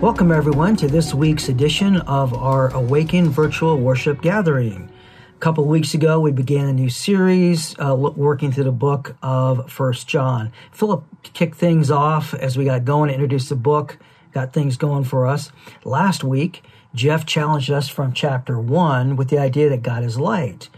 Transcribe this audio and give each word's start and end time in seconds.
Welcome, 0.00 0.32
everyone, 0.32 0.76
to 0.76 0.88
this 0.88 1.14
week's 1.14 1.48
edition 1.48 1.96
of 1.98 2.34
our 2.34 2.68
Awaken 2.74 3.30
Virtual 3.30 3.78
Worship 3.78 4.20
Gathering. 4.20 4.90
A 5.34 5.38
couple 5.38 5.64
weeks 5.64 5.94
ago, 5.94 6.20
we 6.20 6.30
began 6.30 6.66
a 6.66 6.72
new 6.72 6.90
series 6.90 7.74
uh, 7.78 7.94
working 7.94 8.52
through 8.52 8.64
the 8.64 8.72
book 8.72 9.16
of 9.22 9.70
First 9.72 10.06
John. 10.06 10.52
Philip 10.72 11.04
kicked 11.22 11.56
things 11.56 11.90
off 11.90 12.34
as 12.34 12.58
we 12.58 12.66
got 12.66 12.84
going, 12.84 13.08
introduced 13.08 13.48
the 13.48 13.56
book, 13.56 13.98
got 14.32 14.52
things 14.52 14.76
going 14.76 15.04
for 15.04 15.26
us. 15.26 15.52
Last 15.84 16.22
week, 16.22 16.64
Jeff 16.94 17.24
challenged 17.24 17.70
us 17.70 17.88
from 17.88 18.12
chapter 18.12 18.58
1 18.58 19.16
with 19.16 19.30
the 19.30 19.38
idea 19.38 19.70
that 19.70 19.82
God 19.82 20.04
is 20.04 20.18
light. 20.18 20.68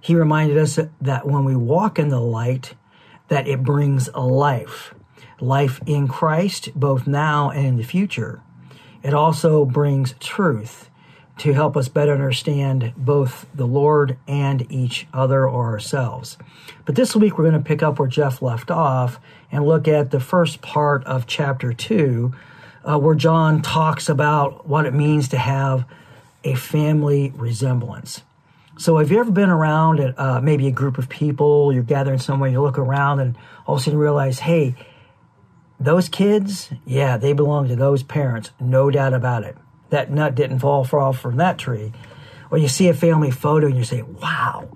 He 0.00 0.16
reminded 0.16 0.58
us 0.58 0.80
that 1.00 1.26
when 1.26 1.44
we 1.44 1.54
walk 1.54 1.98
in 1.98 2.08
the 2.08 2.20
light, 2.20 2.74
that 3.28 3.46
it 3.46 3.62
brings 3.62 4.08
a 4.14 4.26
life. 4.26 4.94
Life 5.38 5.80
in 5.86 6.08
Christ, 6.08 6.70
both 6.74 7.06
now 7.06 7.50
and 7.50 7.66
in 7.66 7.76
the 7.76 7.84
future. 7.84 8.42
It 9.04 9.12
also 9.12 9.66
brings 9.66 10.14
truth 10.18 10.88
to 11.38 11.52
help 11.52 11.76
us 11.76 11.88
better 11.88 12.12
understand 12.12 12.92
both 12.96 13.46
the 13.54 13.66
Lord 13.66 14.16
and 14.26 14.70
each 14.72 15.06
other 15.12 15.46
or 15.48 15.66
ourselves. 15.66 16.38
But 16.86 16.94
this 16.94 17.14
week 17.14 17.36
we're 17.36 17.50
going 17.50 17.62
to 17.62 17.68
pick 17.68 17.82
up 17.82 17.98
where 17.98 18.08
Jeff 18.08 18.40
left 18.40 18.70
off 18.70 19.20
and 19.52 19.66
look 19.66 19.86
at 19.86 20.10
the 20.10 20.20
first 20.20 20.62
part 20.62 21.04
of 21.04 21.26
chapter 21.26 21.72
2, 21.72 22.34
uh, 22.84 22.98
where 22.98 23.14
John 23.14 23.62
talks 23.62 24.08
about 24.08 24.66
what 24.66 24.86
it 24.86 24.94
means 24.94 25.28
to 25.28 25.38
have 25.38 25.84
a 26.42 26.54
family 26.54 27.32
resemblance. 27.36 28.22
So, 28.76 28.98
have 28.98 29.10
you 29.10 29.20
ever 29.20 29.30
been 29.30 29.50
around 29.50 30.00
at 30.00 30.18
uh, 30.18 30.40
maybe 30.40 30.66
a 30.66 30.72
group 30.72 30.98
of 30.98 31.08
people, 31.08 31.72
you're 31.72 31.84
gathering 31.84 32.18
somewhere, 32.18 32.50
you 32.50 32.60
look 32.60 32.78
around 32.78 33.20
and 33.20 33.36
all 33.66 33.76
of 33.76 33.80
a 33.80 33.84
sudden 33.84 33.98
realize, 33.98 34.40
hey, 34.40 34.74
those 35.84 36.08
kids, 36.08 36.70
yeah, 36.84 37.16
they 37.16 37.32
belong 37.32 37.68
to 37.68 37.76
those 37.76 38.02
parents, 38.02 38.50
no 38.60 38.90
doubt 38.90 39.14
about 39.14 39.44
it. 39.44 39.56
That 39.90 40.10
nut 40.10 40.34
didn't 40.34 40.60
fall 40.60 40.86
off 40.92 41.18
from 41.18 41.36
that 41.36 41.58
tree. 41.58 41.92
Or 42.50 42.58
you 42.58 42.68
see 42.68 42.88
a 42.88 42.94
family 42.94 43.30
photo 43.30 43.66
and 43.66 43.76
you 43.76 43.84
say, 43.84 44.02
wow, 44.02 44.68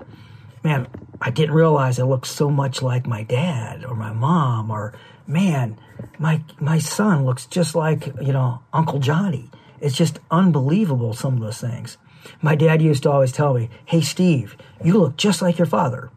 man, 0.62 0.86
I 1.20 1.30
didn't 1.30 1.54
realize 1.54 1.98
it 1.98 2.04
looks 2.04 2.30
so 2.30 2.50
much 2.50 2.82
like 2.82 3.06
my 3.06 3.22
dad 3.22 3.84
or 3.84 3.94
my 3.94 4.12
mom, 4.12 4.70
or 4.70 4.94
man, 5.26 5.78
my 6.18 6.42
my 6.60 6.78
son 6.78 7.24
looks 7.24 7.46
just 7.46 7.74
like, 7.74 8.06
you 8.20 8.32
know, 8.32 8.62
Uncle 8.72 8.98
Johnny. 8.98 9.50
It's 9.80 9.96
just 9.96 10.18
unbelievable, 10.30 11.12
some 11.12 11.34
of 11.34 11.40
those 11.40 11.60
things. 11.60 11.98
My 12.42 12.54
dad 12.54 12.82
used 12.82 13.04
to 13.04 13.10
always 13.10 13.32
tell 13.32 13.54
me, 13.54 13.70
Hey, 13.84 14.00
Steve, 14.00 14.56
you 14.84 14.98
look 14.98 15.16
just 15.16 15.40
like 15.42 15.58
your 15.58 15.66
father, 15.66 16.10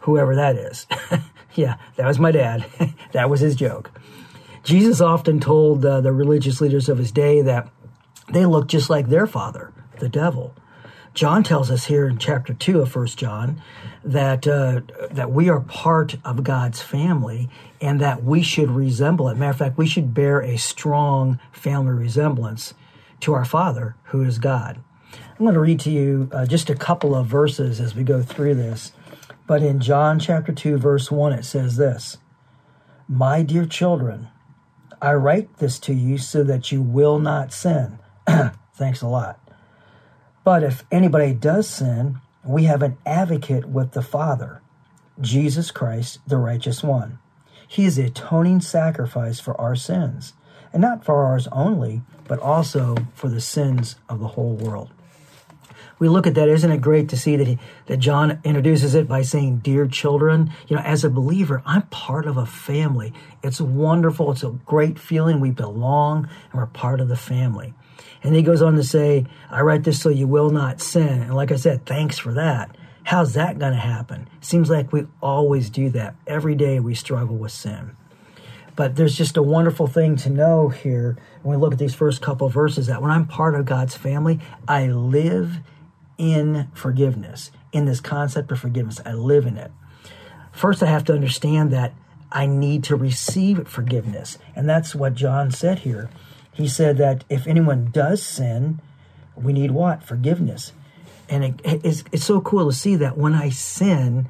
whoever 0.00 0.34
that 0.36 0.56
is. 0.56 0.86
Yeah, 1.54 1.76
that 1.96 2.06
was 2.06 2.18
my 2.18 2.32
dad. 2.32 2.66
that 3.12 3.28
was 3.30 3.40
his 3.40 3.56
joke. 3.56 3.90
Jesus 4.64 5.00
often 5.00 5.40
told 5.40 5.84
uh, 5.84 6.00
the 6.00 6.12
religious 6.12 6.60
leaders 6.60 6.88
of 6.88 6.98
his 6.98 7.10
day 7.10 7.42
that 7.42 7.68
they 8.32 8.46
looked 8.46 8.70
just 8.70 8.88
like 8.88 9.08
their 9.08 9.26
father, 9.26 9.72
the 9.98 10.08
devil. 10.08 10.54
John 11.14 11.42
tells 11.42 11.70
us 11.70 11.86
here 11.86 12.08
in 12.08 12.16
chapter 12.16 12.54
2 12.54 12.80
of 12.80 12.90
First 12.90 13.18
John 13.18 13.60
that 14.02 14.46
uh, 14.46 14.80
that 15.10 15.30
we 15.30 15.50
are 15.50 15.60
part 15.60 16.16
of 16.24 16.42
God's 16.42 16.80
family 16.80 17.50
and 17.80 18.00
that 18.00 18.24
we 18.24 18.42
should 18.42 18.70
resemble 18.70 19.28
it. 19.28 19.36
Matter 19.36 19.50
of 19.50 19.58
fact, 19.58 19.78
we 19.78 19.86
should 19.86 20.14
bear 20.14 20.40
a 20.40 20.56
strong 20.56 21.38
family 21.52 21.92
resemblance 21.92 22.72
to 23.20 23.34
our 23.34 23.44
Father, 23.44 23.94
who 24.04 24.22
is 24.22 24.38
God. 24.38 24.80
I'm 25.12 25.44
going 25.44 25.54
to 25.54 25.60
read 25.60 25.80
to 25.80 25.90
you 25.90 26.30
uh, 26.32 26.46
just 26.46 26.70
a 26.70 26.74
couple 26.74 27.14
of 27.14 27.26
verses 27.26 27.80
as 27.80 27.94
we 27.94 28.04
go 28.04 28.22
through 28.22 28.54
this. 28.54 28.92
But 29.52 29.62
in 29.62 29.80
John 29.80 30.18
chapter 30.18 30.50
2, 30.50 30.78
verse 30.78 31.10
1, 31.10 31.34
it 31.34 31.44
says 31.44 31.76
this 31.76 32.16
My 33.06 33.42
dear 33.42 33.66
children, 33.66 34.28
I 35.02 35.12
write 35.12 35.58
this 35.58 35.78
to 35.80 35.92
you 35.92 36.16
so 36.16 36.42
that 36.42 36.72
you 36.72 36.80
will 36.80 37.18
not 37.18 37.52
sin. 37.52 37.98
Thanks 38.74 39.02
a 39.02 39.08
lot. 39.08 39.38
But 40.42 40.62
if 40.62 40.84
anybody 40.90 41.34
does 41.34 41.68
sin, 41.68 42.18
we 42.42 42.64
have 42.64 42.80
an 42.80 42.96
advocate 43.04 43.66
with 43.66 43.92
the 43.92 44.00
Father, 44.00 44.62
Jesus 45.20 45.70
Christ, 45.70 46.20
the 46.26 46.38
righteous 46.38 46.82
one. 46.82 47.18
He 47.68 47.84
is 47.84 47.96
the 47.96 48.06
atoning 48.06 48.62
sacrifice 48.62 49.38
for 49.38 49.54
our 49.60 49.76
sins, 49.76 50.32
and 50.72 50.80
not 50.80 51.04
for 51.04 51.26
ours 51.26 51.46
only, 51.52 52.00
but 52.26 52.38
also 52.38 52.96
for 53.12 53.28
the 53.28 53.42
sins 53.42 53.96
of 54.08 54.18
the 54.18 54.28
whole 54.28 54.54
world 54.54 54.92
we 56.02 56.08
look 56.08 56.26
at 56.26 56.34
that, 56.34 56.48
isn't 56.48 56.72
it 56.72 56.80
great 56.80 57.10
to 57.10 57.16
see 57.16 57.36
that 57.36 57.46
he, 57.46 57.60
that 57.86 57.98
John 57.98 58.40
introduces 58.42 58.96
it 58.96 59.06
by 59.06 59.22
saying, 59.22 59.58
"Dear 59.58 59.86
children," 59.86 60.50
you 60.66 60.74
know, 60.74 60.82
as 60.82 61.04
a 61.04 61.08
believer, 61.08 61.62
I'm 61.64 61.82
part 61.82 62.26
of 62.26 62.36
a 62.36 62.44
family. 62.44 63.12
It's 63.40 63.60
wonderful. 63.60 64.32
It's 64.32 64.42
a 64.42 64.50
great 64.66 64.98
feeling. 64.98 65.38
We 65.38 65.52
belong 65.52 66.28
and 66.50 66.60
we're 66.60 66.66
part 66.66 67.00
of 67.00 67.06
the 67.06 67.14
family. 67.14 67.72
And 68.24 68.34
he 68.34 68.42
goes 68.42 68.62
on 68.62 68.74
to 68.74 68.82
say, 68.82 69.26
"I 69.48 69.60
write 69.60 69.84
this 69.84 70.00
so 70.00 70.08
you 70.08 70.26
will 70.26 70.50
not 70.50 70.80
sin." 70.80 71.22
And 71.22 71.36
like 71.36 71.52
I 71.52 71.56
said, 71.56 71.86
thanks 71.86 72.18
for 72.18 72.32
that. 72.32 72.76
How's 73.04 73.34
that 73.34 73.60
going 73.60 73.72
to 73.72 73.78
happen? 73.78 74.28
Seems 74.40 74.68
like 74.68 74.92
we 74.92 75.06
always 75.20 75.70
do 75.70 75.88
that. 75.90 76.16
Every 76.26 76.56
day 76.56 76.80
we 76.80 76.96
struggle 76.96 77.36
with 77.36 77.52
sin. 77.52 77.92
But 78.74 78.96
there's 78.96 79.16
just 79.16 79.36
a 79.36 79.42
wonderful 79.42 79.86
thing 79.86 80.16
to 80.16 80.30
know 80.30 80.68
here 80.68 81.16
when 81.42 81.56
we 81.56 81.60
look 81.62 81.74
at 81.74 81.78
these 81.78 81.94
first 81.94 82.20
couple 82.20 82.48
verses 82.48 82.88
that 82.88 83.02
when 83.02 83.12
I'm 83.12 83.26
part 83.26 83.54
of 83.54 83.66
God's 83.66 83.94
family, 83.94 84.40
I 84.66 84.88
live 84.88 85.60
in 86.22 86.68
forgiveness, 86.72 87.50
in 87.72 87.84
this 87.84 88.00
concept 88.00 88.52
of 88.52 88.60
forgiveness. 88.60 89.00
I 89.04 89.12
live 89.12 89.44
in 89.44 89.56
it. 89.56 89.72
First, 90.52 90.80
I 90.80 90.86
have 90.86 91.04
to 91.06 91.14
understand 91.14 91.72
that 91.72 91.94
I 92.30 92.46
need 92.46 92.84
to 92.84 92.94
receive 92.94 93.66
forgiveness. 93.66 94.38
And 94.54 94.68
that's 94.68 94.94
what 94.94 95.16
John 95.16 95.50
said 95.50 95.80
here. 95.80 96.10
He 96.52 96.68
said 96.68 96.96
that 96.98 97.24
if 97.28 97.48
anyone 97.48 97.90
does 97.90 98.22
sin, 98.22 98.80
we 99.34 99.52
need 99.52 99.72
what? 99.72 100.04
Forgiveness. 100.04 100.72
And 101.28 101.42
it, 101.42 101.60
it's, 101.64 102.04
it's 102.12 102.24
so 102.24 102.40
cool 102.40 102.70
to 102.70 102.76
see 102.76 102.94
that 102.96 103.18
when 103.18 103.34
I 103.34 103.48
sin, 103.48 104.28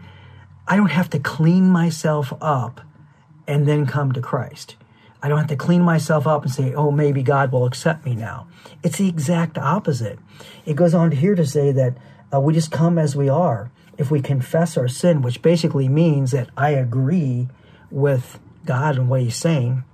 I 0.66 0.76
don't 0.76 0.92
have 0.92 1.10
to 1.10 1.18
clean 1.18 1.68
myself 1.68 2.32
up 2.40 2.80
and 3.46 3.68
then 3.68 3.84
come 3.86 4.12
to 4.12 4.22
Christ. 4.22 4.76
I 5.22 5.28
don't 5.28 5.38
have 5.38 5.46
to 5.48 5.56
clean 5.56 5.82
myself 5.82 6.26
up 6.26 6.42
and 6.42 6.52
say, 6.52 6.74
oh, 6.74 6.90
maybe 6.90 7.22
God 7.22 7.52
will 7.52 7.64
accept 7.64 8.04
me 8.04 8.14
now. 8.14 8.48
It's 8.82 8.98
the 8.98 9.08
exact 9.08 9.56
opposite. 9.56 10.18
It 10.66 10.74
goes 10.74 10.94
on 10.94 11.12
here 11.12 11.36
to 11.36 11.46
say 11.46 11.70
that 11.70 11.96
uh, 12.34 12.40
we 12.40 12.52
just 12.52 12.72
come 12.72 12.98
as 12.98 13.14
we 13.14 13.28
are. 13.28 13.70
If 13.98 14.10
we 14.10 14.20
confess 14.20 14.76
our 14.76 14.88
sin, 14.88 15.22
which 15.22 15.40
basically 15.40 15.88
means 15.88 16.32
that 16.32 16.50
I 16.56 16.70
agree 16.70 17.48
with 17.90 18.40
God 18.64 18.96
and 18.96 19.08
what 19.08 19.20
He's 19.20 19.36
saying, 19.36 19.84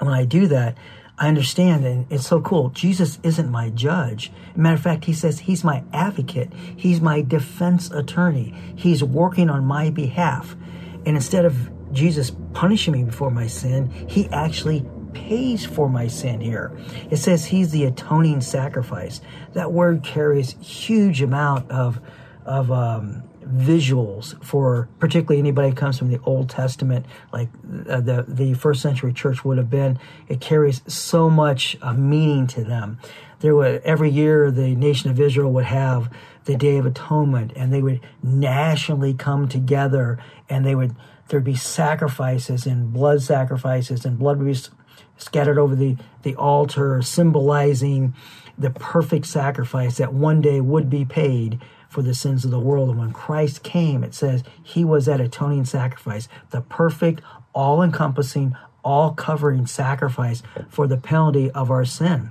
and 0.00 0.08
when 0.08 0.18
I 0.18 0.24
do 0.24 0.46
that, 0.46 0.78
I 1.18 1.26
understand, 1.26 1.84
and 1.84 2.06
it's 2.10 2.26
so 2.26 2.40
cool. 2.40 2.70
Jesus 2.70 3.18
isn't 3.24 3.50
my 3.50 3.70
judge. 3.70 4.30
matter 4.54 4.76
of 4.76 4.82
fact, 4.82 5.04
He 5.06 5.12
says 5.12 5.40
He's 5.40 5.64
my 5.64 5.82
advocate, 5.92 6.52
He's 6.54 7.00
my 7.00 7.20
defense 7.20 7.90
attorney. 7.90 8.54
He's 8.76 9.02
working 9.02 9.50
on 9.50 9.64
my 9.64 9.90
behalf. 9.90 10.56
And 11.04 11.16
instead 11.16 11.44
of 11.44 11.70
Jesus 11.92 12.32
punishing 12.52 12.92
me 12.92 13.04
before 13.04 13.30
my 13.30 13.46
sin, 13.46 13.90
he 14.08 14.28
actually 14.28 14.86
pays 15.12 15.64
for 15.64 15.88
my 15.88 16.06
sin 16.06 16.40
here. 16.40 16.76
It 17.10 17.16
says 17.16 17.46
he's 17.46 17.70
the 17.70 17.84
atoning 17.84 18.40
sacrifice. 18.40 19.20
That 19.54 19.72
word 19.72 20.02
carries 20.02 20.52
huge 20.60 21.22
amount 21.22 21.70
of 21.70 22.00
of 22.44 22.72
um, 22.72 23.22
visuals 23.44 24.42
for 24.44 24.88
particularly 24.98 25.38
anybody 25.38 25.70
who 25.70 25.74
comes 25.74 25.98
from 25.98 26.10
the 26.10 26.20
Old 26.24 26.50
Testament, 26.50 27.06
like 27.32 27.48
uh, 27.88 28.00
the 28.00 28.24
the 28.28 28.54
first 28.54 28.82
century 28.82 29.12
church 29.12 29.44
would 29.44 29.58
have 29.58 29.70
been. 29.70 29.98
It 30.28 30.40
carries 30.40 30.82
so 30.86 31.30
much 31.30 31.76
uh, 31.80 31.92
meaning 31.92 32.46
to 32.48 32.64
them. 32.64 32.98
There 33.40 33.54
would 33.54 33.82
every 33.82 34.10
year 34.10 34.50
the 34.50 34.74
nation 34.74 35.10
of 35.10 35.20
Israel 35.20 35.52
would 35.52 35.64
have 35.66 36.12
the 36.44 36.56
Day 36.56 36.78
of 36.78 36.86
Atonement, 36.86 37.52
and 37.56 37.72
they 37.72 37.82
would 37.82 38.00
nationally 38.22 39.14
come 39.14 39.48
together, 39.48 40.18
and 40.48 40.64
they 40.64 40.74
would 40.74 40.94
there'd 41.28 41.44
be 41.44 41.54
sacrifices 41.54 42.66
and 42.66 42.92
blood 42.92 43.22
sacrifices, 43.22 44.04
and 44.04 44.18
blood 44.18 44.38
would 44.38 44.46
be 44.46 44.60
scattered 45.16 45.58
over 45.58 45.74
the, 45.74 45.96
the 46.22 46.34
altar, 46.36 47.02
symbolizing 47.02 48.14
the 48.56 48.70
perfect 48.70 49.26
sacrifice 49.26 49.98
that 49.98 50.12
one 50.12 50.40
day 50.40 50.60
would 50.60 50.90
be 50.90 51.04
paid 51.04 51.60
for 51.88 52.02
the 52.02 52.14
sins 52.14 52.44
of 52.44 52.50
the 52.50 52.58
world. 52.58 52.90
And 52.90 52.98
when 52.98 53.12
Christ 53.12 53.62
came, 53.62 54.04
it 54.04 54.14
says 54.14 54.42
he 54.62 54.84
was 54.84 55.06
that 55.06 55.20
atoning 55.20 55.64
sacrifice, 55.64 56.28
the 56.50 56.60
perfect, 56.60 57.20
all 57.54 57.82
encompassing, 57.82 58.56
all 58.84 59.12
covering 59.12 59.66
sacrifice 59.66 60.42
for 60.68 60.86
the 60.86 60.96
penalty 60.96 61.50
of 61.50 61.70
our 61.70 61.84
sin. 61.84 62.30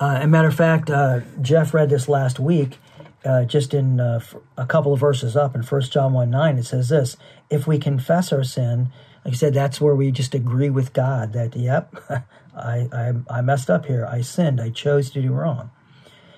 Uh, 0.00 0.18
a 0.22 0.26
matter 0.26 0.48
of 0.48 0.54
fact, 0.54 0.90
uh, 0.90 1.20
Jeff 1.40 1.72
read 1.72 1.90
this 1.90 2.08
last 2.08 2.40
week, 2.40 2.78
uh, 3.24 3.44
just 3.44 3.74
in 3.74 4.00
uh, 4.00 4.20
a 4.56 4.66
couple 4.66 4.92
of 4.92 5.00
verses 5.00 5.36
up 5.36 5.54
in 5.54 5.62
1 5.62 5.82
John 5.82 6.12
1 6.12 6.30
9. 6.30 6.58
It 6.58 6.64
says 6.64 6.88
this 6.88 7.16
If 7.50 7.66
we 7.66 7.78
confess 7.78 8.32
our 8.32 8.44
sin, 8.44 8.90
like 9.24 9.34
I 9.34 9.36
said, 9.36 9.54
that's 9.54 9.80
where 9.80 9.94
we 9.94 10.10
just 10.10 10.34
agree 10.34 10.70
with 10.70 10.92
God 10.92 11.32
that, 11.32 11.56
yep, 11.56 11.94
I, 12.56 12.88
I, 12.92 13.12
I 13.30 13.40
messed 13.40 13.70
up 13.70 13.86
here. 13.86 14.06
I 14.06 14.20
sinned. 14.20 14.60
I 14.60 14.70
chose 14.70 15.10
to 15.10 15.22
do 15.22 15.32
wrong. 15.32 15.70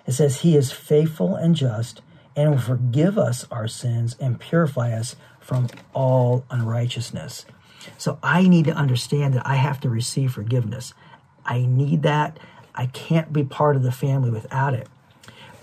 It 0.06 0.12
says, 0.12 0.40
He 0.40 0.56
is 0.56 0.72
faithful 0.72 1.34
and 1.34 1.54
just 1.54 2.02
and 2.36 2.50
will 2.50 2.58
forgive 2.58 3.16
us 3.16 3.46
our 3.50 3.68
sins 3.68 4.16
and 4.20 4.40
purify 4.40 4.92
us 4.92 5.16
from 5.40 5.68
all 5.92 6.44
unrighteousness. 6.50 7.46
So 7.98 8.18
I 8.22 8.48
need 8.48 8.64
to 8.64 8.72
understand 8.72 9.34
that 9.34 9.46
I 9.46 9.56
have 9.56 9.80
to 9.80 9.88
receive 9.88 10.32
forgiveness. 10.32 10.94
I 11.44 11.60
need 11.60 12.02
that. 12.02 12.38
I 12.74 12.86
can't 12.86 13.32
be 13.32 13.44
part 13.44 13.76
of 13.76 13.82
the 13.82 13.92
family 13.92 14.30
without 14.30 14.74
it. 14.74 14.88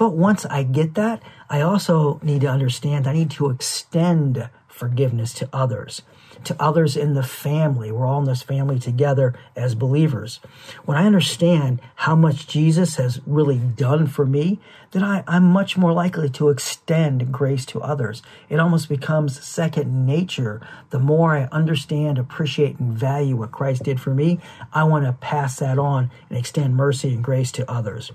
But 0.01 0.13
once 0.13 0.47
I 0.47 0.63
get 0.63 0.95
that, 0.95 1.21
I 1.47 1.61
also 1.61 2.19
need 2.23 2.41
to 2.41 2.47
understand 2.47 3.05
I 3.05 3.13
need 3.13 3.29
to 3.37 3.51
extend 3.51 4.49
forgiveness 4.67 5.31
to 5.35 5.49
others 5.53 6.01
to 6.43 6.55
others 6.59 6.97
in 6.97 7.13
the 7.13 7.21
family. 7.21 7.91
We're 7.91 8.07
all 8.07 8.17
in 8.17 8.25
this 8.25 8.41
family 8.41 8.79
together 8.79 9.35
as 9.55 9.75
believers. 9.75 10.39
When 10.85 10.97
I 10.97 11.05
understand 11.05 11.81
how 11.93 12.15
much 12.15 12.47
Jesus 12.47 12.95
has 12.95 13.21
really 13.27 13.59
done 13.59 14.07
for 14.07 14.25
me, 14.25 14.59
then 14.89 15.03
I, 15.03 15.23
I'm 15.27 15.43
much 15.43 15.77
more 15.77 15.93
likely 15.93 16.31
to 16.31 16.49
extend 16.49 17.31
grace 17.31 17.63
to 17.67 17.81
others. 17.81 18.23
It 18.49 18.59
almost 18.59 18.89
becomes 18.89 19.39
second 19.45 20.07
nature. 20.07 20.67
The 20.89 20.97
more 20.97 21.37
I 21.37 21.43
understand, 21.51 22.17
appreciate, 22.17 22.79
and 22.79 22.91
value 22.91 23.35
what 23.35 23.51
Christ 23.51 23.83
did 23.83 24.01
for 24.01 24.15
me, 24.15 24.39
I 24.73 24.83
want 24.85 25.05
to 25.05 25.13
pass 25.13 25.59
that 25.59 25.77
on 25.77 26.09
and 26.27 26.39
extend 26.39 26.75
mercy 26.75 27.13
and 27.13 27.23
grace 27.23 27.51
to 27.51 27.71
others. 27.71 28.11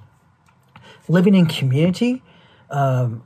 Living 1.08 1.34
in 1.34 1.46
community, 1.46 2.22
um, 2.70 3.22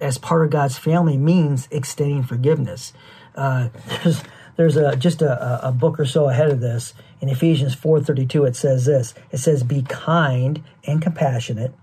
as 0.00 0.18
part 0.18 0.44
of 0.44 0.50
God's 0.50 0.78
family 0.78 1.16
means 1.16 1.68
extending 1.70 2.22
forgiveness. 2.22 2.92
Uh, 3.34 3.68
there's 4.02 4.22
there's 4.56 4.76
a 4.76 4.96
just 4.96 5.22
a, 5.22 5.66
a 5.66 5.72
book 5.72 6.00
or 6.00 6.06
so 6.06 6.28
ahead 6.28 6.50
of 6.50 6.60
this 6.60 6.94
in 7.20 7.28
Ephesians 7.28 7.74
4:32. 7.74 8.48
It 8.48 8.56
says 8.56 8.84
this. 8.84 9.14
It 9.30 9.38
says, 9.38 9.62
"Be 9.62 9.82
kind 9.82 10.62
and 10.86 11.02
compassionate 11.02 11.74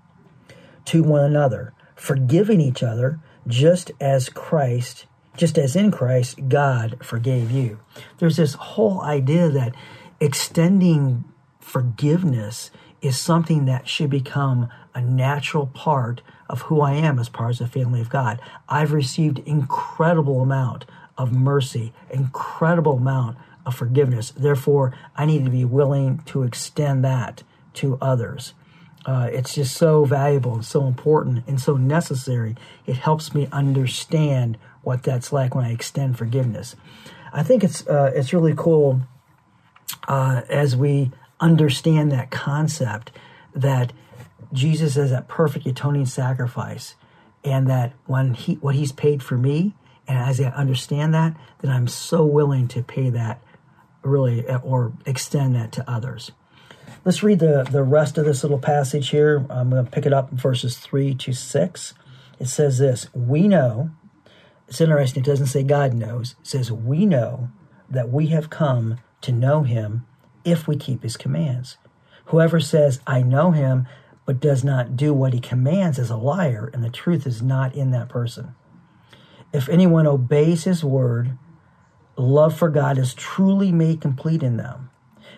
to 0.85 1.03
one 1.03 1.23
another, 1.23 1.73
forgiving 1.95 2.59
each 2.59 2.83
other, 2.83 3.19
just 3.47 3.91
as 3.99 4.29
Christ, 4.29 5.05
just 5.37 5.57
as 5.57 5.75
in 5.75 5.91
Christ 5.91 6.49
God 6.49 6.97
forgave 7.03 7.51
you." 7.51 7.79
There's 8.17 8.37
this 8.37 8.53
whole 8.53 9.01
idea 9.01 9.49
that 9.49 9.75
extending 10.19 11.25
forgiveness 11.59 12.71
is 13.01 13.17
something 13.17 13.65
that 13.65 13.87
should 13.87 14.09
become 14.09 14.69
a 14.95 15.01
natural 15.01 15.67
part 15.67 16.21
of 16.49 16.63
who 16.63 16.81
I 16.81 16.93
am 16.93 17.19
as 17.19 17.29
part 17.29 17.51
of 17.51 17.57
the 17.59 17.67
family 17.67 18.01
of 18.01 18.09
God. 18.09 18.39
I've 18.69 18.93
received 18.93 19.39
incredible 19.39 20.41
amount 20.41 20.85
of 21.17 21.31
mercy, 21.31 21.93
incredible 22.09 22.97
amount 22.97 23.37
of 23.65 23.75
forgiveness. 23.75 24.31
Therefore, 24.31 24.93
I 25.15 25.25
need 25.25 25.45
to 25.45 25.51
be 25.51 25.65
willing 25.65 26.19
to 26.25 26.43
extend 26.43 27.03
that 27.05 27.43
to 27.75 27.97
others. 28.01 28.53
Uh, 29.05 29.29
it's 29.31 29.55
just 29.55 29.75
so 29.75 30.05
valuable 30.05 30.53
and 30.53 30.65
so 30.65 30.85
important 30.85 31.43
and 31.47 31.59
so 31.59 31.75
necessary. 31.75 32.55
It 32.85 32.97
helps 32.97 33.33
me 33.33 33.47
understand 33.51 34.57
what 34.81 35.03
that's 35.03 35.33
like 35.33 35.55
when 35.55 35.65
I 35.65 35.71
extend 35.71 36.17
forgiveness. 36.17 36.75
I 37.33 37.43
think 37.43 37.63
it's 37.63 37.85
uh, 37.87 38.11
it's 38.15 38.31
really 38.31 38.53
cool 38.55 39.01
uh, 40.07 40.41
as 40.49 40.75
we 40.75 41.11
understand 41.39 42.11
that 42.11 42.31
concept 42.31 43.11
that 43.55 43.91
Jesus 44.53 44.95
is 44.95 45.09
that 45.09 45.27
perfect 45.27 45.65
atoning 45.65 46.05
sacrifice, 46.05 46.95
and 47.43 47.67
that 47.67 47.93
when 48.05 48.33
he 48.33 48.55
what 48.55 48.75
he's 48.75 48.91
paid 48.91 49.21
for 49.21 49.37
me 49.37 49.73
and 50.07 50.17
as 50.17 50.39
I 50.39 50.45
understand 50.45 51.13
that, 51.13 51.35
then 51.59 51.71
I'm 51.71 51.87
so 51.87 52.25
willing 52.25 52.67
to 52.69 52.83
pay 52.83 53.09
that 53.11 53.41
really 54.03 54.47
eh, 54.47 54.57
or 54.57 54.93
extend 55.05 55.55
that 55.55 55.71
to 55.73 55.89
others. 55.89 56.31
Let's 57.05 57.23
read 57.23 57.39
the, 57.39 57.67
the 57.69 57.83
rest 57.83 58.17
of 58.17 58.25
this 58.25 58.43
little 58.43 58.59
passage 58.59 59.09
here. 59.09 59.45
I'm 59.49 59.69
going 59.69 59.83
to 59.83 59.91
pick 59.91 60.05
it 60.05 60.13
up 60.13 60.31
in 60.31 60.37
verses 60.37 60.77
3 60.77 61.15
to 61.15 61.33
6. 61.33 61.93
It 62.39 62.47
says 62.47 62.77
this 62.77 63.07
We 63.13 63.47
know, 63.47 63.91
it's 64.67 64.81
interesting, 64.81 65.23
it 65.23 65.25
doesn't 65.25 65.47
say 65.47 65.63
God 65.63 65.93
knows, 65.93 66.35
it 66.41 66.47
says, 66.47 66.71
We 66.71 67.05
know 67.05 67.49
that 67.89 68.09
we 68.09 68.27
have 68.27 68.49
come 68.49 68.97
to 69.21 69.31
know 69.31 69.63
him 69.63 70.05
if 70.43 70.67
we 70.67 70.75
keep 70.75 71.03
his 71.03 71.15
commands. 71.15 71.77
Whoever 72.25 72.59
says, 72.59 72.99
I 73.07 73.21
know 73.21 73.51
him, 73.51 73.87
but 74.25 74.39
does 74.39 74.63
not 74.63 74.95
do 74.95 75.13
what 75.13 75.33
he 75.33 75.39
commands 75.39 75.99
is 75.99 76.09
a 76.09 76.17
liar, 76.17 76.69
and 76.73 76.83
the 76.83 76.89
truth 76.89 77.27
is 77.27 77.41
not 77.41 77.75
in 77.75 77.91
that 77.91 78.09
person. 78.09 78.55
If 79.51 79.69
anyone 79.69 80.07
obeys 80.07 80.63
his 80.63 80.83
word, 80.83 81.37
love 82.15 82.57
for 82.57 82.69
God 82.69 82.97
is 82.97 83.13
truly 83.13 83.71
made 83.71 84.01
complete 84.01 84.43
in 84.43 84.57
them. 84.57 84.89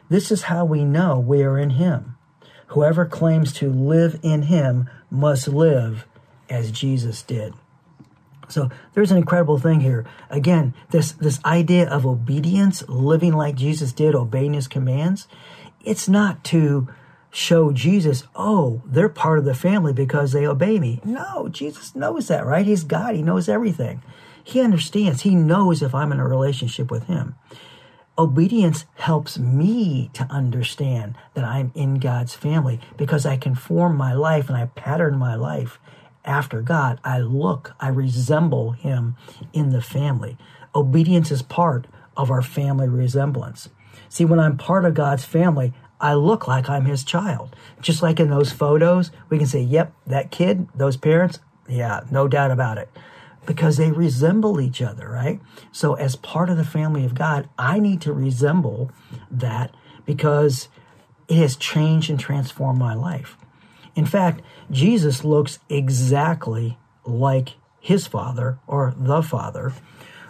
This 0.10 0.32
is 0.32 0.44
how 0.44 0.66
we 0.66 0.86
know 0.86 1.20
we 1.20 1.44
are 1.44 1.58
in 1.58 1.72
him. 1.72 2.16
Whoever 2.68 3.06
claims 3.06 3.54
to 3.54 3.72
live 3.72 4.20
in 4.24 4.44
him 4.44 4.90
must 5.10 5.48
live 5.48 6.06
as 6.50 6.72
Jesus 6.72 7.22
did. 7.24 7.54
So 8.48 8.70
there's 8.94 9.12
an 9.12 9.18
incredible 9.18 9.58
thing 9.58 9.80
here. 9.80 10.06
Again, 10.30 10.76
this 10.92 11.14
this 11.14 11.44
idea 11.44 11.90
of 11.90 12.06
obedience, 12.06 12.88
living 12.88 13.34
like 13.34 13.56
Jesus 13.56 13.92
did, 13.92 14.14
obeying 14.14 14.54
his 14.54 14.68
commands, 14.68 15.28
it's 15.84 16.08
not 16.08 16.44
to 16.46 16.88
show 17.36 17.72
Jesus, 17.72 18.24
oh, 18.36 18.82
they're 18.86 19.10
part 19.10 19.40
of 19.40 19.46
the 19.46 19.54
family 19.54 19.94
because 19.94 20.32
they 20.32 20.48
obey 20.48 20.80
me. 20.80 21.02
No, 21.04 21.50
Jesus 21.50 21.96
knows 21.96 22.28
that, 22.30 22.46
right? 22.46 22.66
He's 22.66 22.84
God. 22.84 23.16
He 23.16 23.22
knows 23.22 23.50
everything. 23.50 24.02
He 24.44 24.62
understands. 24.62 25.24
He 25.24 25.36
knows 25.36 25.82
if 25.82 25.94
I'm 25.94 26.12
in 26.12 26.20
a 26.20 26.28
relationship 26.28 26.90
with 26.90 27.06
him. 27.06 27.36
Obedience 28.18 28.86
helps 28.96 29.38
me 29.38 30.10
to 30.14 30.24
understand 30.30 31.18
that 31.34 31.44
I'm 31.44 31.74
in 31.76 31.96
God's 31.96 32.34
family 32.34 32.80
because 32.96 33.26
I 33.26 33.36
can 33.36 33.56
form 33.56 33.98
my 33.98 34.14
life 34.14 34.48
and 34.48 34.58
I 34.58 34.68
pattern 34.68 35.18
my 35.18 35.36
life 35.36 35.78
after 36.24 36.62
God. 36.62 37.02
I 37.04 37.20
look, 37.20 37.74
I 37.80 37.90
resemble 37.90 38.72
him 38.72 39.18
in 39.52 39.72
the 39.72 39.82
family. 39.82 40.38
Obedience 40.74 41.32
is 41.32 41.42
part 41.42 41.88
of 42.16 42.32
our 42.32 42.42
family 42.42 42.88
resemblance. 42.88 43.68
See, 44.08 44.24
when 44.24 44.40
I'm 44.40 44.58
part 44.58 44.86
of 44.86 44.94
God's 44.94 45.26
family, 45.26 45.74
I 46.06 46.14
look 46.14 46.48
like 46.48 46.70
I'm 46.70 46.86
his 46.86 47.04
child. 47.04 47.56
Just 47.82 48.04
like 48.04 48.20
in 48.20 48.30
those 48.30 48.52
photos, 48.52 49.10
we 49.30 49.40
can 49.40 49.48
say, 49.48 49.62
yep, 49.62 49.92
that 50.06 50.30
kid, 50.30 50.68
those 50.76 50.98
parents, 50.98 51.40
yeah, 51.68 52.02
no 52.12 52.28
doubt 52.28 52.52
about 52.52 52.78
it. 52.78 52.92
Because 53.48 53.78
they 53.78 53.92
resemble 53.92 54.62
each 54.62 54.84
other, 54.84 55.10
right? 55.10 55.40
So, 55.72 55.96
as 55.96 56.16
part 56.16 56.52
of 56.52 56.58
the 56.58 56.64
family 56.64 57.06
of 57.06 57.16
God, 57.16 57.50
I 57.58 57.80
need 57.80 58.02
to 58.02 58.14
resemble 58.14 58.92
that 59.32 59.74
because 60.06 60.68
it 61.28 61.38
has 61.38 61.56
changed 61.56 62.12
and 62.12 62.20
transformed 62.20 62.78
my 62.78 62.94
life. 62.94 63.36
In 63.96 64.06
fact, 64.06 64.44
Jesus 64.70 65.24
looks 65.24 65.58
exactly 65.70 66.78
like 67.04 67.56
his 67.80 68.06
father 68.06 68.60
or 68.68 68.94
the 68.96 69.24
father. 69.24 69.74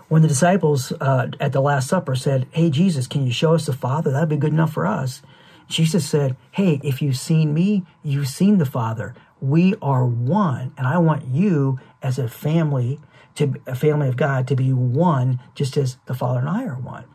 When 0.07 0.21
the 0.21 0.29
disciples 0.29 0.93
uh, 1.01 1.31
at 1.41 1.51
the 1.51 1.61
Last 1.61 1.89
Supper 1.89 2.15
said, 2.15 2.47
Hey, 2.51 2.69
Jesus, 2.69 3.07
can 3.07 3.25
you 3.25 3.33
show 3.33 3.55
us 3.55 3.65
the 3.65 3.73
Father? 3.73 4.11
That'd 4.11 4.29
be 4.29 4.37
good 4.37 4.53
enough 4.53 4.71
for 4.71 4.85
us. 4.87 5.21
Jesus 5.67 6.07
said, 6.07 6.35
Hey, 6.51 6.79
if 6.83 7.01
you've 7.01 7.17
seen 7.17 7.53
me, 7.53 7.85
you've 8.03 8.27
seen 8.27 8.57
the 8.57 8.65
Father. 8.65 9.15
We 9.41 9.75
are 9.81 10.05
one. 10.05 10.73
And 10.77 10.87
I 10.87 10.97
want 10.97 11.25
you 11.25 11.79
as 12.01 12.17
a 12.17 12.27
family, 12.27 12.99
to 13.35 13.55
a 13.65 13.75
family 13.75 14.07
of 14.07 14.17
God, 14.17 14.47
to 14.47 14.55
be 14.55 14.71
one, 14.73 15.39
just 15.53 15.77
as 15.77 15.97
the 16.05 16.13
Father 16.13 16.39
and 16.39 16.49
I 16.49 16.65
are 16.65 16.79
one. 16.79 17.05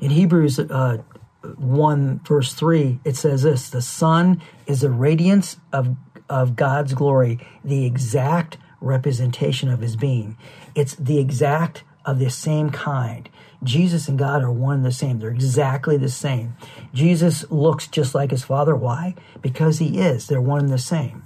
In 0.00 0.10
Hebrews 0.10 0.58
uh, 0.58 0.98
1, 1.42 2.20
verse 2.20 2.54
3, 2.54 3.00
it 3.04 3.16
says 3.16 3.42
this 3.42 3.70
The 3.70 3.82
Son 3.82 4.40
is 4.66 4.80
the 4.80 4.90
radiance 4.90 5.56
of, 5.72 5.96
of 6.28 6.56
God's 6.56 6.94
glory, 6.94 7.38
the 7.64 7.84
exact 7.84 8.58
representation 8.80 9.68
of 9.68 9.80
his 9.80 9.96
being. 9.96 10.36
It's 10.74 10.94
the 10.96 11.18
exact 11.18 11.84
of 12.04 12.18
the 12.18 12.30
same 12.30 12.70
kind. 12.70 13.28
Jesus 13.62 14.08
and 14.08 14.18
God 14.18 14.42
are 14.42 14.50
one 14.50 14.76
and 14.76 14.84
the 14.84 14.92
same. 14.92 15.18
They're 15.18 15.30
exactly 15.30 15.96
the 15.96 16.08
same. 16.08 16.56
Jesus 16.92 17.50
looks 17.50 17.86
just 17.86 18.14
like 18.14 18.30
his 18.30 18.44
father. 18.44 18.74
Why? 18.74 19.14
Because 19.40 19.78
he 19.78 20.00
is. 20.00 20.26
They're 20.26 20.40
one 20.40 20.60
and 20.60 20.70
the 20.70 20.78
same. 20.78 21.24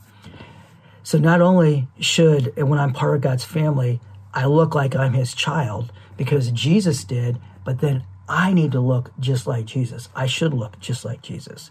So 1.02 1.18
not 1.18 1.40
only 1.40 1.88
should, 2.00 2.56
when 2.56 2.78
I'm 2.78 2.92
part 2.92 3.14
of 3.14 3.20
God's 3.20 3.44
family, 3.44 4.00
I 4.34 4.46
look 4.46 4.74
like 4.74 4.96
I'm 4.96 5.12
his 5.12 5.34
child 5.34 5.92
because 6.16 6.50
Jesus 6.50 7.04
did, 7.04 7.38
but 7.64 7.80
then 7.80 8.04
I 8.28 8.52
need 8.52 8.72
to 8.72 8.80
look 8.80 9.12
just 9.20 9.46
like 9.46 9.66
Jesus. 9.66 10.08
I 10.14 10.26
should 10.26 10.52
look 10.52 10.78
just 10.80 11.04
like 11.04 11.22
Jesus. 11.22 11.70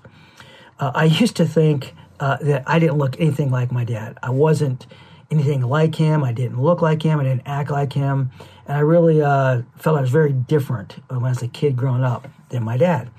Uh, 0.80 0.92
I 0.96 1.06
used 1.06 1.36
to 1.38 1.46
think 1.46 1.94
uh, 2.20 2.38
that 2.42 2.64
I 2.66 2.80
didn't 2.80 2.98
look 2.98 3.20
anything 3.20 3.52
like 3.52 3.72
my 3.72 3.84
dad. 3.84 4.18
I 4.24 4.30
wasn't 4.30 4.88
anything 5.30 5.62
like 5.62 5.96
him. 5.96 6.24
I 6.24 6.32
didn't 6.32 6.62
look 6.62 6.82
like 6.82 7.04
him. 7.04 7.20
I 7.20 7.24
didn't 7.24 7.44
act 7.46 7.70
like 7.70 7.94
him. 7.94 8.32
And 8.68 8.78
I 8.78 8.82
really 8.82 9.22
uh, 9.22 9.62
felt 9.78 9.98
I 9.98 10.02
was 10.02 10.10
very 10.10 10.34
different 10.34 10.94
when 11.08 11.24
I 11.24 11.30
was 11.30 11.42
a 11.42 11.48
kid 11.48 11.76
growing 11.76 12.04
up. 12.04 12.28
than 12.50 12.64
my 12.64 12.78
dad. 12.78 13.10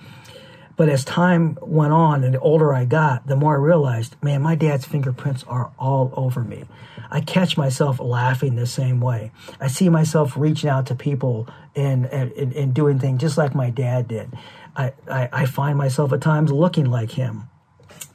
But 0.77 0.91
as 0.91 1.05
time 1.05 1.57
went 1.63 1.93
on 1.93 2.23
and 2.23 2.35
the 2.35 2.41
older 2.41 2.75
I 2.75 2.85
got, 2.85 3.27
the 3.27 3.37
more 3.37 3.55
I 3.55 3.59
realized, 3.59 4.15
man, 4.23 4.43
my 4.43 4.55
dad's 4.55 4.85
fingerprints 4.85 5.43
are 5.45 5.73
all 5.79 6.13
over 6.17 6.43
me. 6.43 6.65
I 7.11 7.21
catch 7.21 7.57
myself 7.57 7.99
laughing 7.99 8.57
the 8.57 8.67
same 8.67 9.01
way. 9.01 9.31
I 9.59 9.69
see 9.69 9.89
myself 9.89 10.35
reaching 10.37 10.69
out 10.69 10.87
to 10.87 10.95
people 10.95 11.49
and, 11.75 12.05
and, 12.07 12.53
and 12.53 12.75
doing 12.75 12.99
things 12.99 13.21
just 13.23 13.39
like 13.39 13.55
my 13.55 13.71
dad 13.71 14.09
did. 14.09 14.35
I, 14.77 14.93
I, 15.11 15.29
I 15.33 15.47
find 15.47 15.79
myself 15.79 16.13
at 16.13 16.21
times 16.21 16.53
looking 16.53 16.91
like 16.91 17.13
him 17.13 17.49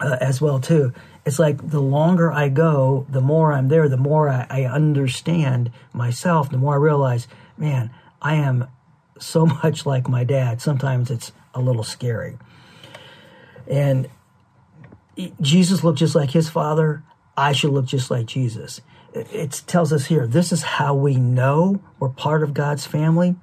uh, 0.02 0.18
as 0.20 0.42
well 0.42 0.60
too. 0.60 0.94
It's 1.26 1.40
like 1.40 1.70
the 1.70 1.82
longer 1.82 2.32
I 2.32 2.50
go, 2.50 3.06
the 3.10 3.22
more 3.22 3.54
I'm 3.54 3.68
there, 3.68 3.88
the 3.88 3.98
more 3.98 4.30
I, 4.30 4.48
I 4.50 4.64
understand 4.66 5.72
myself, 5.94 6.50
the 6.50 6.58
more 6.58 6.74
I 6.74 6.78
realize, 6.78 7.28
man, 7.58 7.92
I 8.22 8.36
am 8.36 8.68
so 9.20 9.46
much 9.64 9.86
like 9.86 10.10
my 10.10 10.24
dad. 10.24 10.62
Sometimes 10.62 11.12
it's 11.12 11.32
a 11.54 11.62
little 11.62 11.84
scary. 11.84 12.38
And 13.68 14.10
Jesus 15.40 15.84
looked 15.84 16.00
just 16.00 16.16
like 16.16 16.32
his 16.32 16.50
father. 16.50 17.04
I 17.38 17.52
should 17.52 17.72
look 17.72 17.86
just 17.86 18.10
like 18.10 18.26
Jesus. 18.26 18.82
It 19.14 19.64
tells 19.68 19.94
us 19.94 20.06
here 20.06 20.26
this 20.26 20.52
is 20.52 20.64
how 20.64 20.96
we 20.96 21.16
know 21.16 21.82
we're 22.00 22.10
part 22.10 22.44
of 22.44 22.54
God's 22.54 22.86
family 22.86 23.36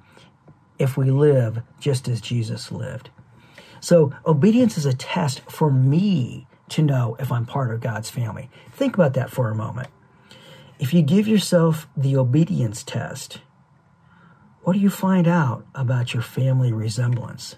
if 0.77 0.97
we 0.97 1.11
live 1.11 1.61
just 1.79 2.07
as 2.07 2.21
Jesus 2.21 2.71
lived. 2.71 3.09
So, 3.81 4.13
obedience 4.25 4.77
is 4.77 4.85
a 4.85 4.93
test 4.93 5.41
for 5.49 5.71
me 5.71 6.47
to 6.71 6.81
know 6.81 7.15
if 7.19 7.31
I'm 7.31 7.45
part 7.45 7.71
of 7.71 7.81
God's 7.81 8.09
family. 8.09 8.49
Think 8.71 8.95
about 8.95 9.13
that 9.13 9.29
for 9.29 9.49
a 9.49 9.55
moment. 9.55 9.89
If 10.79 10.93
you 10.93 11.01
give 11.01 11.27
yourself 11.27 11.87
the 11.97 12.15
obedience 12.15 12.83
test, 12.83 13.39
what 14.63 14.73
do 14.73 14.79
you 14.79 14.89
find 14.89 15.27
out 15.27 15.65
about 15.75 16.13
your 16.13 16.23
family 16.23 16.71
resemblance? 16.71 17.55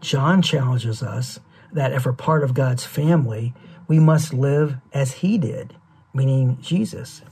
John 0.00 0.40
challenges 0.42 1.02
us 1.02 1.40
that 1.72 1.92
if 1.92 2.06
we're 2.06 2.12
part 2.12 2.42
of 2.42 2.54
God's 2.54 2.84
family, 2.84 3.54
we 3.86 3.98
must 3.98 4.32
live 4.32 4.76
as 4.92 5.12
he 5.14 5.38
did, 5.38 5.74
meaning 6.14 6.58
Jesus. 6.60 7.22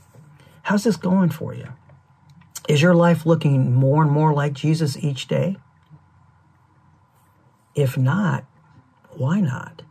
How's 0.63 0.83
this 0.83 0.97
going 0.97 1.29
for 1.29 1.53
you? 1.53 1.67
Is 2.67 2.81
your 2.81 2.93
life 2.93 3.25
looking 3.25 3.73
more 3.73 4.03
and 4.03 4.11
more 4.11 4.33
like 4.33 4.53
Jesus 4.53 4.97
each 4.97 5.27
day? 5.27 5.57
If 7.75 7.97
not, 7.97 8.45
why 9.19 9.41
not? 9.41 9.81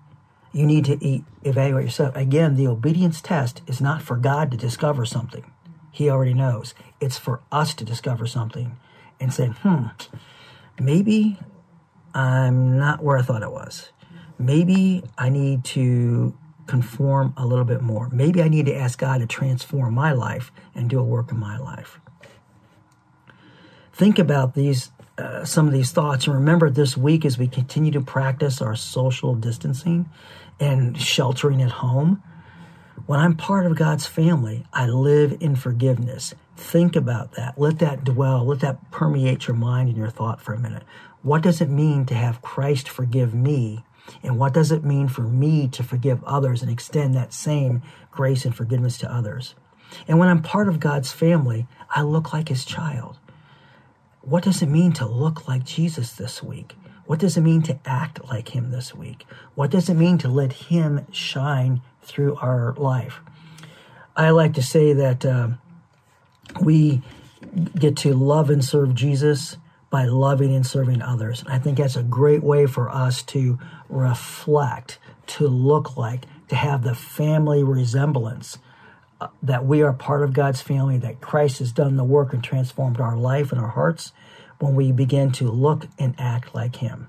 You 0.53 0.67
need 0.67 0.87
to 0.87 1.05
eat, 1.05 1.25
evaluate 1.45 1.85
yourself. 1.85 2.17
Again, 2.17 2.57
the 2.57 2.67
obedience 2.67 3.21
test 3.21 3.61
is 3.67 3.81
not 3.81 4.01
for 4.03 4.17
God 4.17 4.51
to 4.51 4.57
discover 4.57 5.05
something. 5.05 5.53
He 5.91 6.09
already 6.09 6.35
knows. 6.35 6.75
It's 7.01 7.19
for 7.19 7.43
us 7.53 7.75
to 7.75 7.85
discover 7.85 8.27
something 8.27 8.77
and 9.21 9.33
say, 9.33 9.49
hmm, 9.49 9.87
maybe 10.81 11.39
I'm 12.15 12.79
not 12.79 13.03
where 13.03 13.19
I 13.19 13.23
thought 13.23 13.43
I 13.43 13.49
was. 13.49 13.91
Maybe 14.39 15.05
I 15.19 15.29
need 15.29 15.65
to 15.65 16.37
conform 16.67 17.35
a 17.37 17.45
little 17.45 17.65
bit 17.65 17.83
more. 17.83 18.09
Maybe 18.11 18.43
I 18.43 18.49
need 18.49 18.67
to 18.67 18.75
ask 18.75 18.99
God 18.99 19.19
to 19.19 19.27
transform 19.27 19.95
my 19.95 20.13
life 20.13 20.53
and 20.75 20.89
do 20.89 20.99
a 20.99 21.05
work 21.05 21.33
in 21.33 21.39
my 21.39 21.59
life. 21.59 22.01
Think 23.93 24.19
about 24.19 24.55
these 24.55 24.91
uh, 25.19 25.45
some 25.45 25.67
of 25.67 25.73
these 25.73 25.91
thoughts 25.91 26.27
and 26.27 26.35
remember 26.35 26.71
this 26.71 26.97
week 26.97 27.25
as 27.25 27.39
we 27.39 27.49
continue 27.49 27.91
to 27.93 28.01
practice 28.01 28.63
our 28.63 28.77
social 28.77 29.35
distancing 29.35 30.09
and 30.61 31.01
sheltering 31.01 31.61
at 31.61 31.71
home 31.71 32.23
when 33.07 33.21
i'm 33.21 33.37
part 33.37 33.67
of 33.67 33.77
god's 33.77 34.07
family 34.07 34.65
i 34.73 34.87
live 34.87 35.37
in 35.41 35.55
forgiveness 35.57 36.35
think 36.57 36.97
about 36.97 37.33
that 37.33 37.59
let 37.59 37.79
that 37.79 38.05
dwell 38.05 38.45
let 38.45 38.61
that 38.61 38.91
permeate 38.91 39.47
your 39.47 39.57
mind 39.57 39.89
and 39.89 39.99
your 39.99 40.11
thought 40.11 40.41
for 40.41 40.55
a 40.55 40.59
minute 40.59 40.85
what 41.23 41.43
does 41.43 41.61
it 41.61 41.69
mean 41.69 42.07
to 42.07 42.15
have 42.15 42.43
Christ 42.43 42.89
forgive 42.89 43.35
me? 43.35 43.85
And 44.23 44.39
what 44.39 44.55
does 44.55 44.73
it 44.73 44.85
mean 44.85 45.09
for 45.09 45.23
me 45.23 45.69
to 45.69 45.83
forgive 45.83 46.23
others 46.25 46.63
and 46.63 46.71
extend 46.71 47.15
that 47.15 47.33
same 47.33 47.83
grace 48.11 48.45
and 48.45 48.55
forgiveness 48.55 48.99
to 48.99 49.13
others? 49.13 49.55
And 50.07 50.19
when 50.19 50.29
I'm 50.29 50.43
part 50.43 50.69
of 50.69 50.81
God's 50.81 51.13
family, 51.13 51.67
I 51.91 52.03
look 52.03 52.33
like 52.33 52.49
his 52.49 52.65
child. 52.65 53.19
What 54.29 54.45
does 54.45 54.61
it 54.61 54.69
mean 54.69 54.93
to 54.93 55.07
look 55.07 55.49
like 55.49 55.65
Jesus 55.65 56.13
this 56.13 56.43
week? 56.43 56.75
What 57.07 57.19
does 57.19 57.39
it 57.39 57.41
mean 57.41 57.63
to 57.63 57.79
act 57.87 58.23
like 58.27 58.55
him 58.55 58.71
this 58.71 58.95
week? 58.95 59.25
What 59.55 59.71
does 59.71 59.89
it 59.89 59.95
mean 59.95 60.19
to 60.19 60.29
let 60.29 60.53
him 60.53 61.07
shine 61.11 61.81
through 62.03 62.37
our 62.37 62.75
life? 62.75 63.21
I 64.15 64.29
like 64.31 64.53
to 64.55 64.63
say 64.63 64.93
that 64.93 65.25
uh, 65.25 65.49
we 66.61 67.01
get 67.79 67.97
to 67.99 68.13
love 68.13 68.51
and 68.51 68.63
serve 68.63 68.95
Jesus 68.95 69.57
by 69.89 70.05
loving 70.05 70.55
and 70.55 70.67
serving 70.67 71.01
others. 71.01 71.41
And 71.41 71.51
I 71.51 71.59
think 71.59 71.79
that's 71.79 71.97
a 71.97 72.03
great 72.03 72.43
way 72.43 72.67
for 72.67 72.91
us 72.91 73.23
to 73.23 73.59
reflect, 73.89 74.99
to 75.29 75.49
look 75.49 75.97
like, 75.97 76.27
to 76.49 76.55
have 76.55 76.83
the 76.83 76.95
family 76.95 77.63
resemblance 77.63 78.59
that 79.43 79.65
we 79.65 79.83
are 79.83 79.93
part 79.93 80.23
of 80.23 80.33
God's 80.33 80.61
family, 80.61 80.99
that 80.99 81.21
Christ 81.21 81.59
has 81.59 81.73
done 81.73 81.97
the 81.97 82.05
work 82.05 82.33
and 82.33 82.43
transformed 82.43 83.01
our 83.01 83.17
life 83.17 83.51
and 83.53 83.61
our 83.61 83.69
hearts 83.69 84.13
when 84.61 84.75
we 84.75 84.93
begin 84.93 85.33
to 85.33 85.51
look 85.51 85.87
and 85.99 86.15
act 86.19 86.55
like 86.55 86.77
Him. 86.77 87.09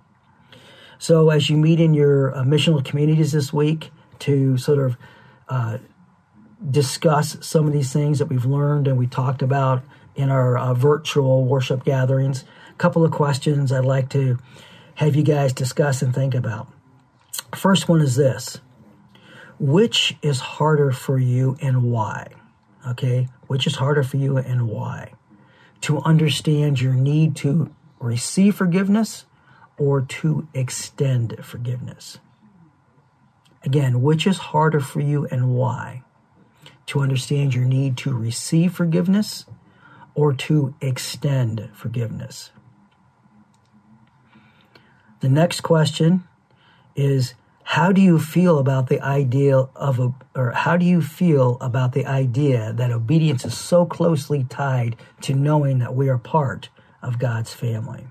So, 0.98 1.30
as 1.30 1.50
you 1.50 1.58
meet 1.58 1.80
in 1.80 1.94
your 1.94 2.36
uh, 2.36 2.44
missional 2.44 2.84
communities 2.84 3.32
this 3.32 3.54
week 3.54 3.92
to 4.20 4.58
sort 4.58 4.80
of 4.80 4.98
uh, 5.48 5.78
discuss 6.70 7.38
some 7.42 7.68
of 7.68 7.74
these 7.74 7.94
things 7.94 8.20
that 8.20 8.26
we've 8.26 8.46
learned 8.46 8.88
and 8.88 8.98
we 8.98 9.08
talked 9.08 9.42
about 9.42 9.84
in 10.16 10.30
our 10.30 10.58
uh, 10.58 10.74
virtual 10.74 11.46
worship 11.46 11.86
gatherings, 11.86 12.44
a 12.72 12.74
couple 12.76 13.06
of 13.06 13.12
questions 13.12 13.72
I'd 13.72 13.86
like 13.86 14.10
to 14.10 14.38
have 14.96 15.16
you 15.16 15.24
guys 15.24 15.54
discuss 15.54 16.02
and 16.02 16.14
think 16.14 16.36
about. 16.36 16.68
First 17.56 17.88
one 17.88 18.02
is 18.02 18.18
this 18.18 18.60
Which 19.60 20.18
is 20.22 20.40
harder 20.40 20.92
for 20.92 21.20
you 21.20 21.58
and 21.62 21.92
why? 21.92 22.28
Okay, 22.88 23.28
which 23.48 23.68
is 23.68 23.76
harder 23.76 24.04
for 24.04 24.18
you 24.18 24.38
and 24.38 24.68
why? 24.68 25.14
To 25.82 26.00
understand 26.00 26.80
your 26.80 26.94
need 26.94 27.36
to 27.38 27.74
receive 28.00 28.56
forgiveness 28.56 29.26
or 29.78 30.02
to 30.02 30.48
extend 30.54 31.44
forgiveness? 31.44 32.20
Again, 33.64 34.02
which 34.02 34.26
is 34.26 34.38
harder 34.38 34.80
for 34.80 35.02
you 35.02 35.28
and 35.30 35.54
why? 35.56 36.04
To 36.88 37.02
understand 37.02 37.54
your 37.54 37.66
need 37.66 37.98
to 37.98 38.16
receive 38.16 38.74
forgiveness 38.74 39.46
or 40.16 40.34
to 40.34 40.74
extend 40.80 41.70
forgiveness? 41.74 42.52
The 45.20 45.30
next 45.30 45.62
question 45.62 46.24
is 46.96 47.34
how 47.74 47.92
do 47.92 48.02
you 48.02 48.18
feel 48.18 48.58
about 48.58 48.88
the 48.88 49.00
idea 49.00 49.56
of 49.56 50.00
a, 50.00 50.12
or 50.34 50.50
how 50.54 50.76
do 50.76 50.84
you 50.84 51.04
feel 51.04 51.56
about 51.62 51.94
the 51.94 52.04
idea 52.04 52.74
that 52.74 52.90
obedience 52.90 53.46
is 53.46 53.56
so 53.56 53.86
closely 53.86 54.44
tied 54.44 54.96
to 55.22 55.36
knowing 55.36 55.78
that 55.78 55.94
we 55.94 56.10
are 56.10 56.18
part 56.18 56.70
of 57.04 57.20
God's 57.20 57.54
family? 57.54 58.08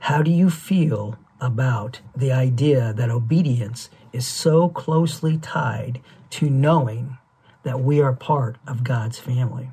How 0.00 0.22
do 0.22 0.32
you 0.32 0.50
feel 0.50 1.16
about 1.40 2.00
the 2.16 2.32
idea 2.32 2.92
that 2.94 3.10
obedience 3.10 3.90
is 4.12 4.26
so 4.26 4.68
closely 4.68 5.38
tied 5.38 6.00
to 6.30 6.50
knowing 6.50 7.16
that 7.62 7.78
we 7.78 8.02
are 8.02 8.12
part 8.12 8.56
of 8.66 8.82
God's 8.82 9.20
family? 9.20 9.70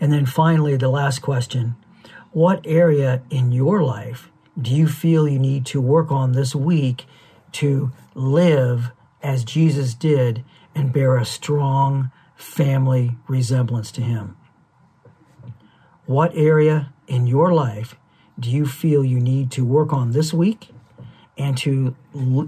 And 0.00 0.10
then 0.10 0.24
finally, 0.24 0.78
the 0.78 0.88
last 0.88 1.18
question 1.18 1.76
what 2.32 2.66
area 2.66 3.20
in 3.28 3.52
your 3.52 3.82
life 3.82 4.30
do 4.60 4.74
you 4.74 4.88
feel 4.88 5.28
you 5.28 5.38
need 5.38 5.64
to 5.66 5.80
work 5.80 6.10
on 6.10 6.32
this 6.32 6.54
week 6.54 7.06
to 7.52 7.92
live 8.14 8.90
as 9.22 9.44
Jesus 9.44 9.94
did 9.94 10.44
and 10.74 10.92
bear 10.92 11.16
a 11.16 11.24
strong 11.24 12.10
family 12.36 13.16
resemblance 13.28 13.92
to 13.92 14.00
Him? 14.00 14.36
What 16.06 16.34
area 16.34 16.92
in 17.06 17.26
your 17.26 17.52
life 17.52 17.96
do 18.38 18.50
you 18.50 18.66
feel 18.66 19.04
you 19.04 19.20
need 19.20 19.50
to 19.52 19.64
work 19.64 19.92
on 19.92 20.12
this 20.12 20.32
week 20.32 20.68
and 21.36 21.56
to, 21.58 21.94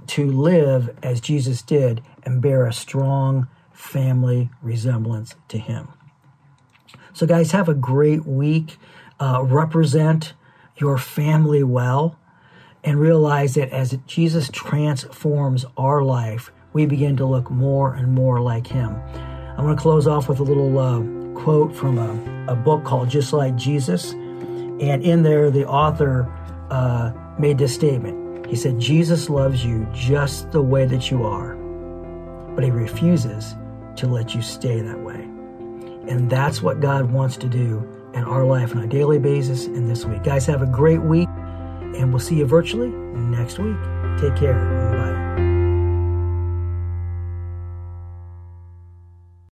to 0.07 0.31
live 0.31 0.97
as 1.03 1.21
Jesus 1.21 1.63
did 1.63 2.03
and 2.25 2.41
bear 2.43 2.67
a 2.67 2.73
strong 2.73 3.49
family 3.73 4.51
resemblance 4.63 5.35
to 5.49 5.59
Him? 5.59 5.89
So, 7.13 7.27
guys, 7.27 7.53
have 7.53 7.69
a 7.69 7.75
great 7.75 8.25
week 8.25 8.79
uh, 9.21 9.45
represent 9.45 10.33
your 10.81 10.99
family 10.99 11.63
well 11.63 12.19
and 12.83 12.99
realize 12.99 13.55
that 13.55 13.71
as 13.71 13.97
Jesus 14.07 14.49
transforms 14.53 15.67
our 15.77 16.03
life, 16.03 16.51
we 16.73 16.87
begin 16.87 17.17
to 17.19 17.27
look 17.27 17.51
more 17.51 17.95
and 17.95 18.13
more 18.13 18.41
like 18.41 18.67
Him. 18.67 18.97
I 19.57 19.63
want 19.63 19.79
to 19.79 19.83
close 19.83 20.07
off 20.07 20.29
with 20.29 20.41
a 20.41 20.43
little 20.43 20.79
uh, 20.79 21.01
quote 21.39 21.75
from 21.75 21.99
a, 21.99 22.53
a, 22.53 22.57
book 22.57 22.85
called 22.85 23.11
Just 23.11 23.33
Like 23.33 23.57
Jesus. 23.57 24.13
And 24.13 25.03
in 25.03 25.23
there, 25.23 25.51
the 25.51 25.67
author 25.67 26.33
uh, 26.71 27.13
made 27.39 27.59
this 27.59 27.75
statement. 27.75 28.47
He 28.47 28.57
said, 28.57 28.79
Jesus 28.79 29.29
loves 29.29 29.65
you 29.65 29.87
just 29.93 30.51
the 30.53 30.63
way 30.63 30.87
that 30.87 31.11
you 31.11 31.25
are, 31.25 31.55
but 32.55 32.65
He 32.65 32.71
refuses 32.71 33.55
to 33.97 34.07
let 34.07 34.35
you 34.35 34.41
stay 34.41 34.81
that 34.81 35.01
way. 35.01 35.21
And 36.09 36.31
that's 36.31 36.63
what 36.63 36.81
God 36.81 37.11
wants 37.13 37.37
to 37.39 37.49
do 37.49 37.87
in 38.15 38.25
our 38.25 38.45
life 38.45 38.75
on 38.75 38.83
a 38.83 38.87
daily 38.87 39.19
basis 39.19 39.67
and 39.67 39.89
this 39.89 40.05
week. 40.05 40.23
Guys, 40.23 40.47
have 40.47 40.63
a 40.63 40.67
great 40.67 41.03
week, 41.03 41.29
and 41.97 42.11
we'll 42.11 42.21
see 42.21 42.37
you 42.37 42.47
virtually 42.47 42.89
next 42.89 43.59
week. 43.59 43.77
Take 44.21 44.37
care. 44.37 44.90